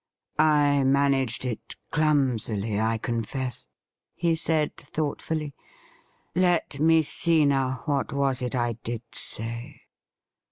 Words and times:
'I 0.39 0.83
managed 0.83 1.45
it 1.45 1.75
clumsily, 1.91 2.79
I 2.79 2.97
confess,' 2.97 3.67
he 4.15 4.33
said 4.33 4.75
thoughtfully.' 4.75 5.53
Let 6.35 6.79
me 6.79 7.03
see 7.03 7.45
now— 7.45 7.83
what 7.85 8.11
was 8.11 8.41
it 8.41 8.55
I 8.55 8.79
did 8.83 9.03
say 9.11 9.81